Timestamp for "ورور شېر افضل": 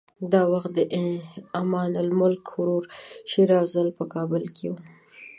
2.57-3.87